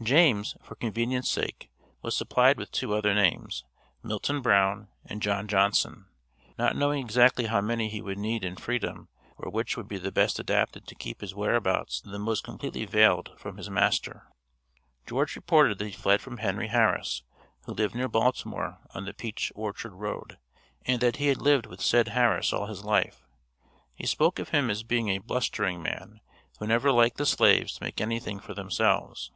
[0.00, 1.70] James, for convenience' sake,
[2.02, 3.64] was supplied with two other names
[4.02, 6.06] (Milton Brown and John Johnson),
[6.58, 10.10] not knowing exactly how many he would need in freedom or which would be the
[10.12, 14.28] best adapted to keep his whereabouts the most completely veiled from his master.
[15.06, 17.22] George reported that he fled from Henry Harris,
[17.66, 20.38] who lived near Baltimore on the Peach Orchard Road,
[20.84, 23.24] and that he had lived with said Harris all his life.
[23.94, 26.20] He spoke of him as being a "blustering man,
[26.58, 29.32] who never liked the slaves to make anything for themselves."